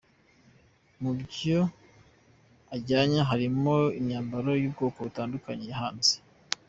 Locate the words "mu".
1.01-1.11